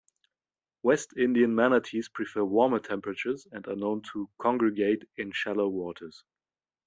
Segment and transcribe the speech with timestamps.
[0.81, 6.23] West Indian manatees prefer warmer temperatures and are known to congregate in shallow waters.